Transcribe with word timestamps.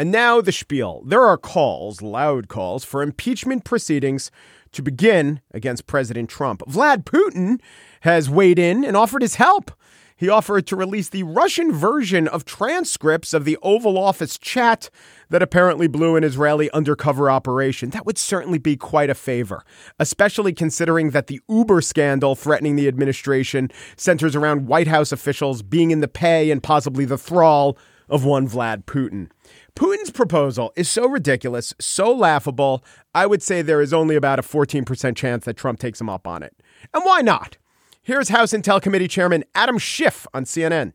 And 0.00 0.10
now 0.10 0.40
the 0.40 0.50
spiel. 0.50 1.02
There 1.04 1.26
are 1.26 1.36
calls, 1.36 2.00
loud 2.00 2.48
calls, 2.48 2.86
for 2.86 3.02
impeachment 3.02 3.64
proceedings 3.64 4.30
to 4.72 4.80
begin 4.80 5.42
against 5.52 5.86
President 5.86 6.30
Trump. 6.30 6.62
Vlad 6.62 7.04
Putin 7.04 7.60
has 8.00 8.30
weighed 8.30 8.58
in 8.58 8.82
and 8.82 8.96
offered 8.96 9.20
his 9.20 9.34
help. 9.34 9.70
He 10.16 10.30
offered 10.30 10.66
to 10.68 10.76
release 10.76 11.10
the 11.10 11.24
Russian 11.24 11.70
version 11.70 12.28
of 12.28 12.46
transcripts 12.46 13.34
of 13.34 13.44
the 13.44 13.58
Oval 13.62 13.98
Office 13.98 14.38
chat 14.38 14.88
that 15.28 15.42
apparently 15.42 15.86
blew 15.86 16.16
an 16.16 16.24
Israeli 16.24 16.70
undercover 16.70 17.30
operation. 17.30 17.90
That 17.90 18.06
would 18.06 18.16
certainly 18.16 18.58
be 18.58 18.78
quite 18.78 19.10
a 19.10 19.14
favor, 19.14 19.62
especially 19.98 20.54
considering 20.54 21.10
that 21.10 21.26
the 21.26 21.42
Uber 21.46 21.82
scandal 21.82 22.34
threatening 22.34 22.76
the 22.76 22.88
administration 22.88 23.70
centers 23.98 24.34
around 24.34 24.66
White 24.66 24.88
House 24.88 25.12
officials 25.12 25.60
being 25.60 25.90
in 25.90 26.00
the 26.00 26.08
pay 26.08 26.50
and 26.50 26.62
possibly 26.62 27.04
the 27.04 27.18
thrall 27.18 27.76
of 28.10 28.24
one 28.24 28.48
Vlad 28.48 28.84
Putin. 28.84 29.30
Putin's 29.74 30.10
proposal 30.10 30.72
is 30.76 30.90
so 30.90 31.08
ridiculous, 31.08 31.72
so 31.80 32.12
laughable, 32.12 32.84
I 33.14 33.26
would 33.26 33.42
say 33.42 33.62
there 33.62 33.80
is 33.80 33.92
only 33.92 34.16
about 34.16 34.38
a 34.38 34.42
14% 34.42 35.16
chance 35.16 35.44
that 35.44 35.56
Trump 35.56 35.78
takes 35.78 36.00
him 36.00 36.10
up 36.10 36.26
on 36.26 36.42
it. 36.42 36.54
And 36.92 37.04
why 37.04 37.20
not? 37.20 37.56
Here's 38.02 38.30
House 38.30 38.52
Intel 38.52 38.82
Committee 38.82 39.08
Chairman 39.08 39.44
Adam 39.54 39.78
Schiff 39.78 40.26
on 40.34 40.44
CNN. 40.44 40.92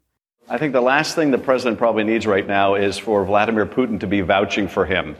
I 0.48 0.58
think 0.58 0.74
the 0.74 0.82
last 0.82 1.16
thing 1.16 1.32
the 1.32 1.38
president 1.38 1.80
probably 1.80 2.04
needs 2.04 2.28
right 2.28 2.46
now 2.46 2.76
is 2.76 2.98
for 2.98 3.26
Vladimir 3.26 3.66
Putin 3.66 4.00
to 4.02 4.08
be 4.08 4.22
vouching 4.22 4.68
for 4.68 4.86
him. 4.86 5.16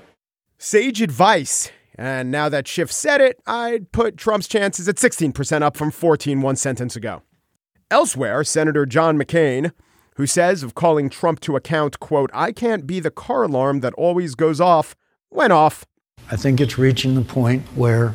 Sage 0.58 1.02
advice. 1.02 1.72
And 1.98 2.30
now 2.30 2.50
that 2.50 2.68
Schiff 2.68 2.92
said 2.92 3.22
it, 3.22 3.40
I'd 3.48 3.92
put 3.92 4.18
Trump's 4.18 4.48
chances 4.48 4.88
at 4.90 4.98
16% 4.98 5.62
up 5.62 5.78
from 5.78 5.92
14 5.92 6.42
one 6.42 6.58
sentence 6.58 6.96
ago. 6.96 7.22
Elsewhere, 7.90 8.44
Senator 8.44 8.86
John 8.86 9.18
McCain, 9.18 9.72
who 10.16 10.26
says 10.26 10.64
of 10.64 10.76
calling 10.76 11.10
Trump 11.10 11.40
to 11.42 11.56
account, 11.56 12.00
quote, 12.00 12.30
I 12.34 12.52
can't 12.52 12.88
be 12.88 13.00
the 13.00 13.12
car 13.12 13.44
alarm 13.44 13.82
that 13.82 13.94
always 13.94 14.36
goes 14.36 14.60
off, 14.60 14.96
went 15.30 15.54
off. 15.54 15.86
I 16.32 16.36
think 16.36 16.60
it's 16.60 16.78
reaching 16.78 17.16
the 17.16 17.22
point 17.22 17.64
where 17.76 18.14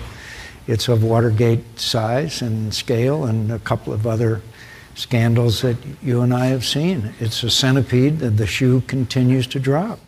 it's 0.66 0.88
of 0.88 1.02
Watergate 1.02 1.78
size 1.78 2.42
and 2.42 2.74
scale 2.74 3.24
and 3.24 3.52
a 3.52 3.58
couple 3.58 3.92
of 3.92 4.06
other 4.06 4.42
scandals 4.94 5.62
that 5.62 5.76
you 6.02 6.20
and 6.20 6.34
I 6.34 6.46
have 6.46 6.64
seen. 6.64 7.14
It's 7.20 7.42
a 7.42 7.50
centipede 7.50 8.18
that 8.18 8.36
the 8.36 8.46
shoe 8.46 8.82
continues 8.82 9.46
to 9.48 9.60
drop. 9.60 10.00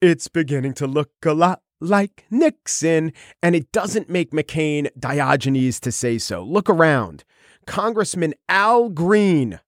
It's 0.00 0.28
beginning 0.28 0.74
to 0.74 0.86
look 0.86 1.10
a 1.24 1.34
lot 1.34 1.62
like 1.80 2.24
Nixon, 2.30 3.12
and 3.42 3.54
it 3.54 3.72
doesn't 3.72 4.10
make 4.10 4.32
McCain 4.32 4.88
Diogenes 4.98 5.80
to 5.80 5.92
say 5.92 6.18
so. 6.18 6.42
Look 6.42 6.68
around. 6.68 7.24
Congressman 7.66 8.34
Al 8.48 8.88
Green 8.88 9.60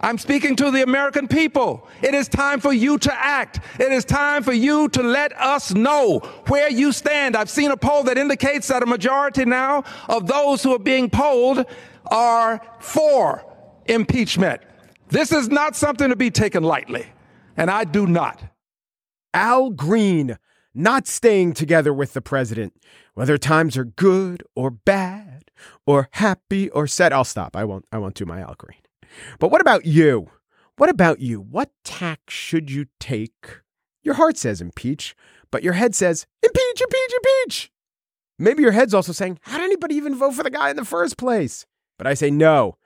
I'm 0.00 0.18
speaking 0.18 0.54
to 0.56 0.70
the 0.70 0.82
American 0.82 1.26
people. 1.26 1.88
It 2.02 2.14
is 2.14 2.28
time 2.28 2.60
for 2.60 2.72
you 2.72 2.98
to 2.98 3.12
act. 3.12 3.60
It 3.80 3.90
is 3.90 4.04
time 4.04 4.42
for 4.44 4.52
you 4.52 4.88
to 4.90 5.02
let 5.02 5.38
us 5.40 5.74
know 5.74 6.20
where 6.46 6.70
you 6.70 6.92
stand. 6.92 7.36
I've 7.36 7.50
seen 7.50 7.70
a 7.70 7.76
poll 7.76 8.04
that 8.04 8.16
indicates 8.16 8.68
that 8.68 8.82
a 8.82 8.86
majority 8.86 9.44
now 9.44 9.84
of 10.08 10.26
those 10.28 10.62
who 10.62 10.72
are 10.72 10.78
being 10.78 11.10
polled 11.10 11.66
are 12.06 12.60
for 12.78 13.44
impeachment. 13.86 14.62
This 15.08 15.32
is 15.32 15.48
not 15.48 15.74
something 15.74 16.10
to 16.10 16.16
be 16.16 16.30
taken 16.30 16.62
lightly, 16.62 17.06
and 17.56 17.70
I 17.70 17.84
do 17.84 18.06
not. 18.06 18.42
Al 19.34 19.70
Green 19.70 20.38
not 20.74 21.06
staying 21.08 21.54
together 21.54 21.92
with 21.92 22.12
the 22.12 22.20
president, 22.20 22.74
whether 23.14 23.36
times 23.36 23.76
are 23.76 23.84
good 23.84 24.44
or 24.54 24.70
bad, 24.70 25.50
or 25.86 26.08
happy 26.12 26.70
or 26.70 26.86
sad. 26.86 27.12
I'll 27.12 27.24
stop. 27.24 27.56
I 27.56 27.64
won't. 27.64 27.84
I 27.90 27.98
won't 27.98 28.14
do 28.14 28.24
my 28.26 28.40
Al 28.40 28.54
Green. 28.56 28.78
But 29.38 29.50
what 29.50 29.60
about 29.60 29.86
you? 29.86 30.30
What 30.76 30.90
about 30.90 31.20
you? 31.20 31.40
What 31.40 31.70
tack 31.84 32.20
should 32.28 32.70
you 32.70 32.86
take? 33.00 33.60
Your 34.02 34.14
heart 34.14 34.36
says 34.36 34.60
impeach, 34.60 35.16
but 35.50 35.62
your 35.62 35.72
head 35.72 35.94
says 35.94 36.26
impeach, 36.42 36.80
impeach, 36.80 37.12
impeach. 37.16 37.72
Maybe 38.38 38.62
your 38.62 38.72
head's 38.72 38.94
also 38.94 39.12
saying, 39.12 39.40
how 39.42 39.58
did 39.58 39.64
anybody 39.64 39.96
even 39.96 40.14
vote 40.14 40.34
for 40.34 40.44
the 40.44 40.50
guy 40.50 40.70
in 40.70 40.76
the 40.76 40.84
first 40.84 41.16
place? 41.16 41.66
But 41.96 42.06
I 42.06 42.14
say 42.14 42.30
no. 42.30 42.76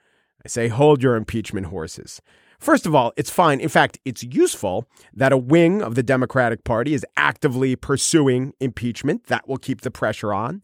I 0.43 0.47
say 0.47 0.67
hold 0.67 1.03
your 1.03 1.15
impeachment 1.15 1.67
horses. 1.67 2.21
First 2.59 2.85
of 2.85 2.95
all, 2.95 3.13
it's 3.15 3.29
fine. 3.29 3.59
In 3.59 3.69
fact, 3.69 3.99
it's 4.05 4.23
useful 4.23 4.87
that 5.13 5.31
a 5.31 5.37
wing 5.37 5.81
of 5.81 5.95
the 5.95 6.03
Democratic 6.03 6.63
Party 6.63 6.93
is 6.93 7.05
actively 7.17 7.75
pursuing 7.75 8.53
impeachment. 8.59 9.25
That 9.25 9.47
will 9.47 9.57
keep 9.57 9.81
the 9.81 9.91
pressure 9.91 10.33
on. 10.33 10.63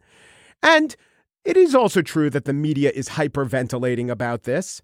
And 0.64 0.96
it 1.46 1.58
is 1.58 1.76
also 1.76 2.02
true 2.02 2.30
that 2.30 2.46
the 2.46 2.54
media 2.54 2.92
is 2.96 3.10
hyperventilating 3.10 4.10
about 4.10 4.44
this. 4.44 4.82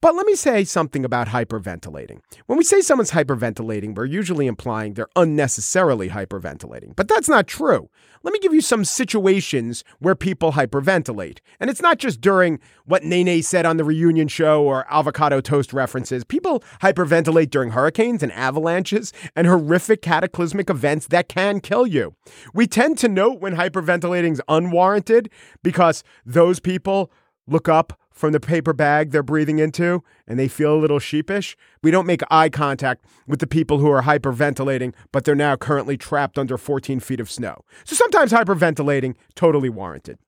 But 0.00 0.14
let 0.14 0.26
me 0.26 0.36
say 0.36 0.62
something 0.62 1.04
about 1.04 1.26
hyperventilating. 1.26 2.20
When 2.46 2.56
we 2.56 2.62
say 2.62 2.82
someone's 2.82 3.10
hyperventilating, 3.10 3.96
we're 3.96 4.04
usually 4.04 4.46
implying 4.46 4.94
they're 4.94 5.08
unnecessarily 5.16 6.10
hyperventilating. 6.10 6.94
But 6.94 7.08
that's 7.08 7.28
not 7.28 7.48
true. 7.48 7.90
Let 8.22 8.32
me 8.32 8.38
give 8.38 8.54
you 8.54 8.60
some 8.60 8.84
situations 8.84 9.82
where 9.98 10.14
people 10.14 10.52
hyperventilate. 10.52 11.38
And 11.58 11.68
it's 11.68 11.82
not 11.82 11.98
just 11.98 12.20
during 12.20 12.60
what 12.84 13.02
Nene 13.02 13.42
said 13.42 13.66
on 13.66 13.76
the 13.76 13.82
reunion 13.82 14.28
show 14.28 14.62
or 14.62 14.86
avocado 14.88 15.40
toast 15.40 15.72
references. 15.72 16.22
People 16.22 16.62
hyperventilate 16.80 17.50
during 17.50 17.70
hurricanes 17.70 18.22
and 18.22 18.30
avalanches 18.32 19.12
and 19.34 19.48
horrific 19.48 20.00
cataclysmic 20.00 20.70
events 20.70 21.08
that 21.08 21.28
can 21.28 21.58
kill 21.58 21.88
you. 21.88 22.14
We 22.54 22.68
tend 22.68 22.98
to 22.98 23.08
note 23.08 23.40
when 23.40 23.56
hyperventilating 23.56 24.32
is 24.32 24.42
unwarranted 24.46 25.28
because 25.64 26.04
those 26.24 26.60
people 26.60 27.10
look 27.48 27.68
up 27.68 27.98
from 28.18 28.32
the 28.32 28.40
paper 28.40 28.72
bag 28.72 29.12
they're 29.12 29.22
breathing 29.22 29.60
into 29.60 30.02
and 30.26 30.38
they 30.38 30.48
feel 30.48 30.74
a 30.74 30.76
little 30.76 30.98
sheepish. 30.98 31.56
We 31.84 31.92
don't 31.92 32.06
make 32.06 32.20
eye 32.30 32.48
contact 32.48 33.04
with 33.28 33.38
the 33.38 33.46
people 33.46 33.78
who 33.78 33.88
are 33.92 34.02
hyperventilating, 34.02 34.92
but 35.12 35.24
they're 35.24 35.36
now 35.36 35.54
currently 35.54 35.96
trapped 35.96 36.36
under 36.36 36.58
14 36.58 36.98
feet 36.98 37.20
of 37.20 37.30
snow. 37.30 37.64
So 37.84 37.94
sometimes 37.94 38.32
hyperventilating, 38.32 39.14
totally 39.36 39.68
warranted. 39.68 40.18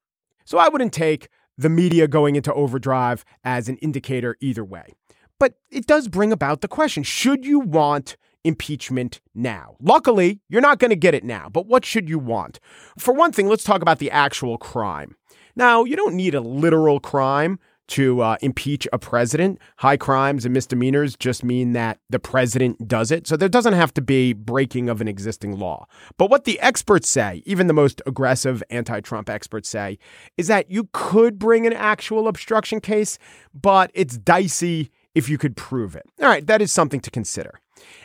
So 0.45 0.57
I 0.57 0.69
wouldn't 0.69 0.93
take 0.93 1.29
the 1.59 1.69
media 1.69 2.07
going 2.07 2.37
into 2.37 2.55
overdrive 2.55 3.25
as 3.43 3.69
an 3.69 3.77
indicator 3.79 4.37
either 4.41 4.65
way. 4.65 4.95
But 5.41 5.55
it 5.69 5.87
does 5.87 6.07
bring 6.07 6.31
about 6.31 6.61
the 6.61 6.69
question 6.69 7.03
should 7.03 7.45
you 7.45 7.59
want 7.59 8.17
impeachment 8.45 9.21
now? 9.35 9.75
Luckily, 9.81 10.41
you're 10.49 10.61
not 10.61 10.79
going 10.79 10.91
to 10.91 10.97
get 10.97 11.15
it 11.15 11.25
now, 11.25 11.49
but 11.49 11.67
what 11.67 11.85
should 11.85 12.09
you 12.09 12.21
want? 12.21 12.61
For 12.97 13.13
one 13.13 13.33
thing, 13.33 13.49
let's 13.49 13.65
talk 13.65 13.83
about 13.83 13.99
the 13.99 14.13
actual 14.13 14.59
crime. 14.59 15.17
Now, 15.57 15.85
you 15.85 15.97
don't 15.97 16.15
need 16.15 16.35
a 16.35 16.41
literal 16.41 17.01
crime 17.01 17.59
to 17.91 18.21
uh, 18.23 18.37
impeach 18.41 18.87
a 18.93 18.99
president. 18.99 19.59
High 19.79 19.97
crimes 19.97 20.45
and 20.45 20.55
misdemeanors 20.55 21.17
just 21.17 21.45
mean 21.45 21.73
that 21.73 21.99
the 22.09 22.19
president 22.19 22.89
does 22.89 23.11
it. 23.11 23.27
So 23.27 23.37
there 23.37 23.49
doesn't 23.49 23.73
have 23.73 23.93
to 23.95 24.01
be 24.01 24.33
breaking 24.33 24.89
of 24.89 25.01
an 25.01 25.09
existing 25.09 25.59
law. 25.59 25.87
But 26.17 26.31
what 26.31 26.45
the 26.45 26.59
experts 26.61 27.09
say, 27.09 27.43
even 27.47 27.67
the 27.67 27.73
most 27.73 28.01
aggressive 28.07 28.63
anti 28.71 29.01
Trump 29.01 29.29
experts 29.29 29.69
say, 29.69 29.99
is 30.37 30.47
that 30.47 30.71
you 30.71 30.89
could 30.93 31.39
bring 31.39 31.67
an 31.67 31.73
actual 31.73 32.29
obstruction 32.29 32.81
case, 32.81 33.19
but 33.53 33.91
it's 33.95 34.17
dicey 34.17 34.91
if 35.15 35.29
you 35.29 35.39
could 35.39 35.57
prove 35.57 35.97
it. 35.97 36.07
All 36.21 36.29
right, 36.29 36.47
that 36.47 36.63
is 36.63 36.73
something 36.73 37.01
to 37.01 37.11
consider. 37.11 37.61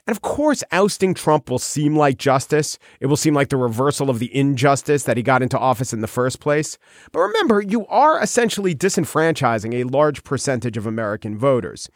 And 0.07 0.15
of 0.15 0.21
course, 0.21 0.63
ousting 0.71 1.13
Trump 1.13 1.49
will 1.49 1.59
seem 1.59 1.95
like 1.95 2.17
justice. 2.17 2.77
It 2.99 3.07
will 3.07 3.17
seem 3.17 3.33
like 3.33 3.49
the 3.49 3.57
reversal 3.57 4.09
of 4.09 4.19
the 4.19 4.35
injustice 4.35 5.03
that 5.03 5.17
he 5.17 5.23
got 5.23 5.41
into 5.41 5.59
office 5.59 5.93
in 5.93 6.01
the 6.01 6.07
first 6.07 6.39
place. 6.39 6.77
But 7.11 7.19
remember, 7.19 7.61
you 7.61 7.85
are 7.87 8.21
essentially 8.21 8.73
disenfranchising 8.73 9.73
a 9.73 9.83
large 9.83 10.23
percentage 10.23 10.77
of 10.77 10.87
American 10.87 11.37
voters. 11.37 11.89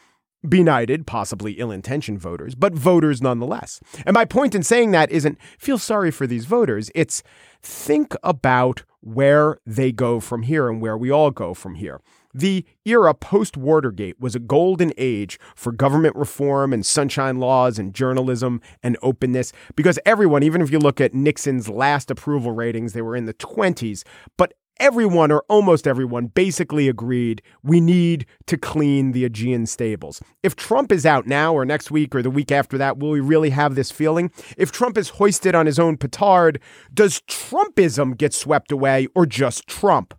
Benighted, 0.47 1.05
possibly 1.05 1.53
ill 1.53 1.71
intentioned 1.71 2.19
voters, 2.19 2.55
but 2.55 2.73
voters 2.73 3.21
nonetheless. 3.21 3.81
And 4.05 4.13
my 4.13 4.23
point 4.23 4.55
in 4.55 4.63
saying 4.63 4.91
that 4.91 5.11
isn't 5.11 5.37
feel 5.57 5.77
sorry 5.77 6.11
for 6.11 6.25
these 6.25 6.45
voters, 6.45 6.89
it's 6.95 7.23
think 7.61 8.15
about 8.23 8.83
where 9.01 9.59
they 9.65 9.91
go 9.91 10.21
from 10.21 10.43
here 10.43 10.69
and 10.69 10.81
where 10.81 10.97
we 10.97 11.11
all 11.11 11.31
go 11.31 11.53
from 11.53 11.75
here. 11.75 11.99
The 12.33 12.65
era 12.85 13.13
post 13.13 13.57
Watergate 13.57 14.19
was 14.19 14.35
a 14.35 14.39
golden 14.39 14.93
age 14.97 15.39
for 15.55 15.71
government 15.71 16.15
reform 16.15 16.73
and 16.73 16.85
sunshine 16.85 17.39
laws 17.39 17.79
and 17.79 17.93
journalism 17.93 18.61
and 18.83 18.97
openness 19.01 19.51
because 19.75 19.97
everyone, 20.05 20.43
even 20.43 20.61
if 20.61 20.71
you 20.71 20.79
look 20.79 21.01
at 21.01 21.13
Nixon's 21.13 21.69
last 21.69 22.11
approval 22.11 22.51
ratings, 22.51 22.93
they 22.93 23.01
were 23.01 23.15
in 23.15 23.25
the 23.25 23.33
20s, 23.33 24.03
but 24.37 24.53
everyone 24.79 25.31
or 25.31 25.43
almost 25.49 25.87
everyone 25.87 26.27
basically 26.27 26.87
agreed 26.87 27.41
we 27.63 27.81
need 27.81 28.25
to 28.47 28.57
clean 28.57 29.11
the 29.11 29.27
Augean 29.27 29.67
stables. 29.67 30.21
If 30.41 30.55
Trump 30.55 30.91
is 30.91 31.05
out 31.05 31.27
now 31.27 31.53
or 31.53 31.65
next 31.65 31.91
week 31.91 32.15
or 32.15 32.21
the 32.21 32.29
week 32.29 32.51
after 32.51 32.77
that, 32.77 32.97
will 32.97 33.09
we 33.09 33.19
really 33.19 33.49
have 33.49 33.75
this 33.75 33.91
feeling? 33.91 34.31
If 34.57 34.71
Trump 34.71 34.97
is 34.97 35.09
hoisted 35.09 35.55
on 35.55 35.65
his 35.65 35.79
own 35.79 35.97
petard, 35.97 36.61
does 36.93 37.21
Trumpism 37.21 38.17
get 38.17 38.33
swept 38.33 38.71
away 38.71 39.07
or 39.15 39.25
just 39.25 39.67
Trump? 39.67 40.13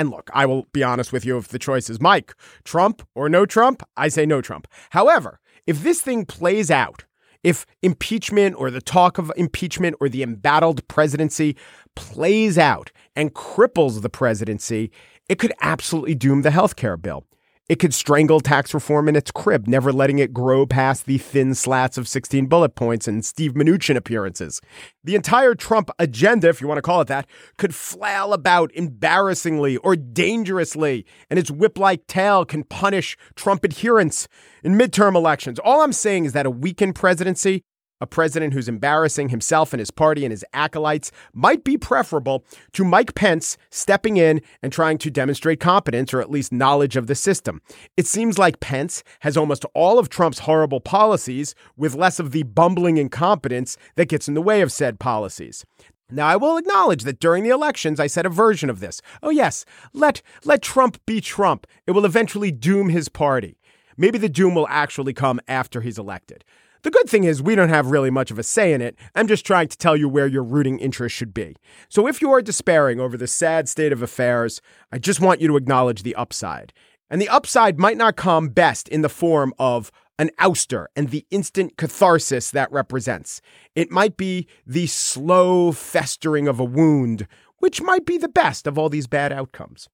And 0.00 0.08
look, 0.08 0.30
I 0.32 0.46
will 0.46 0.66
be 0.72 0.82
honest 0.82 1.12
with 1.12 1.26
you 1.26 1.36
if 1.36 1.48
the 1.48 1.58
choice 1.58 1.90
is 1.90 2.00
Mike, 2.00 2.34
Trump 2.64 3.06
or 3.14 3.28
no 3.28 3.44
Trump, 3.44 3.82
I 3.98 4.08
say 4.08 4.24
no 4.24 4.40
Trump. 4.40 4.66
However, 4.92 5.40
if 5.66 5.82
this 5.82 6.00
thing 6.00 6.24
plays 6.24 6.70
out, 6.70 7.04
if 7.44 7.66
impeachment 7.82 8.56
or 8.56 8.70
the 8.70 8.80
talk 8.80 9.18
of 9.18 9.30
impeachment 9.36 9.96
or 10.00 10.08
the 10.08 10.22
embattled 10.22 10.88
presidency 10.88 11.54
plays 11.96 12.56
out 12.56 12.90
and 13.14 13.34
cripples 13.34 14.00
the 14.00 14.08
presidency, 14.08 14.90
it 15.28 15.38
could 15.38 15.52
absolutely 15.60 16.14
doom 16.14 16.40
the 16.40 16.50
health 16.50 16.76
care 16.76 16.96
bill. 16.96 17.26
It 17.70 17.78
could 17.78 17.94
strangle 17.94 18.40
tax 18.40 18.74
reform 18.74 19.08
in 19.08 19.14
its 19.14 19.30
crib, 19.30 19.68
never 19.68 19.92
letting 19.92 20.18
it 20.18 20.34
grow 20.34 20.66
past 20.66 21.06
the 21.06 21.18
thin 21.18 21.54
slats 21.54 21.96
of 21.96 22.08
16 22.08 22.46
bullet 22.46 22.74
points 22.74 23.06
and 23.06 23.24
Steve 23.24 23.52
Mnuchin 23.52 23.94
appearances. 23.94 24.60
The 25.04 25.14
entire 25.14 25.54
Trump 25.54 25.88
agenda, 25.96 26.48
if 26.48 26.60
you 26.60 26.66
want 26.66 26.78
to 26.78 26.82
call 26.82 27.00
it 27.00 27.06
that, 27.06 27.28
could 27.58 27.72
flail 27.72 28.32
about 28.32 28.72
embarrassingly 28.74 29.76
or 29.76 29.94
dangerously, 29.94 31.06
and 31.30 31.38
its 31.38 31.48
whip 31.48 31.78
like 31.78 32.08
tail 32.08 32.44
can 32.44 32.64
punish 32.64 33.16
Trump 33.36 33.64
adherents 33.64 34.26
in 34.64 34.76
midterm 34.76 35.14
elections. 35.14 35.60
All 35.60 35.82
I'm 35.82 35.92
saying 35.92 36.24
is 36.24 36.32
that 36.32 36.46
a 36.46 36.50
weakened 36.50 36.96
presidency 36.96 37.62
a 38.00 38.06
president 38.06 38.54
who's 38.54 38.68
embarrassing 38.68 39.28
himself 39.28 39.72
and 39.72 39.80
his 39.80 39.90
party 39.90 40.24
and 40.24 40.32
his 40.32 40.44
acolytes 40.52 41.12
might 41.32 41.64
be 41.64 41.76
preferable 41.76 42.44
to 42.72 42.84
Mike 42.84 43.14
Pence 43.14 43.56
stepping 43.70 44.16
in 44.16 44.40
and 44.62 44.72
trying 44.72 44.98
to 44.98 45.10
demonstrate 45.10 45.60
competence 45.60 46.14
or 46.14 46.20
at 46.20 46.30
least 46.30 46.52
knowledge 46.52 46.96
of 46.96 47.06
the 47.06 47.14
system. 47.14 47.60
It 47.96 48.06
seems 48.06 48.38
like 48.38 48.60
Pence 48.60 49.02
has 49.20 49.36
almost 49.36 49.64
all 49.74 49.98
of 49.98 50.08
Trump's 50.08 50.40
horrible 50.40 50.80
policies 50.80 51.54
with 51.76 51.94
less 51.94 52.18
of 52.18 52.32
the 52.32 52.44
bumbling 52.44 52.96
incompetence 52.96 53.76
that 53.96 54.08
gets 54.08 54.28
in 54.28 54.34
the 54.34 54.42
way 54.42 54.60
of 54.60 54.72
said 54.72 54.98
policies. 54.98 55.64
Now, 56.12 56.26
I 56.26 56.36
will 56.36 56.56
acknowledge 56.56 57.04
that 57.04 57.20
during 57.20 57.44
the 57.44 57.50
elections, 57.50 58.00
I 58.00 58.08
said 58.08 58.26
a 58.26 58.30
version 58.30 58.68
of 58.68 58.80
this. 58.80 59.00
Oh, 59.22 59.30
yes, 59.30 59.64
let, 59.92 60.22
let 60.44 60.60
Trump 60.60 60.98
be 61.06 61.20
Trump. 61.20 61.66
It 61.86 61.92
will 61.92 62.04
eventually 62.04 62.50
doom 62.50 62.88
his 62.88 63.08
party. 63.08 63.58
Maybe 63.96 64.18
the 64.18 64.28
doom 64.28 64.54
will 64.54 64.66
actually 64.68 65.12
come 65.12 65.40
after 65.46 65.82
he's 65.82 65.98
elected. 65.98 66.44
The 66.82 66.90
good 66.90 67.10
thing 67.10 67.24
is, 67.24 67.42
we 67.42 67.54
don't 67.54 67.68
have 67.68 67.90
really 67.90 68.10
much 68.10 68.30
of 68.30 68.38
a 68.38 68.42
say 68.42 68.72
in 68.72 68.80
it. 68.80 68.96
I'm 69.14 69.26
just 69.26 69.44
trying 69.44 69.68
to 69.68 69.76
tell 69.76 69.96
you 69.96 70.08
where 70.08 70.26
your 70.26 70.42
rooting 70.42 70.78
interest 70.78 71.14
should 71.14 71.34
be. 71.34 71.56
So 71.88 72.06
if 72.06 72.22
you 72.22 72.32
are 72.32 72.40
despairing 72.40 73.00
over 73.00 73.16
the 73.16 73.26
sad 73.26 73.68
state 73.68 73.92
of 73.92 74.02
affairs, 74.02 74.62
I 74.90 74.98
just 74.98 75.20
want 75.20 75.40
you 75.40 75.48
to 75.48 75.56
acknowledge 75.56 76.02
the 76.02 76.14
upside. 76.14 76.72
And 77.10 77.20
the 77.20 77.28
upside 77.28 77.78
might 77.78 77.96
not 77.96 78.16
come 78.16 78.48
best 78.48 78.88
in 78.88 79.02
the 79.02 79.08
form 79.08 79.52
of 79.58 79.90
an 80.18 80.30
ouster 80.38 80.86
and 80.96 81.08
the 81.08 81.26
instant 81.30 81.76
catharsis 81.76 82.50
that 82.50 82.70
represents. 82.72 83.40
It 83.74 83.90
might 83.90 84.16
be 84.16 84.46
the 84.66 84.86
slow 84.86 85.72
festering 85.72 86.46
of 86.48 86.60
a 86.60 86.64
wound, 86.64 87.26
which 87.58 87.82
might 87.82 88.06
be 88.06 88.16
the 88.16 88.28
best 88.28 88.66
of 88.66 88.78
all 88.78 88.88
these 88.88 89.06
bad 89.06 89.32
outcomes. 89.32 89.88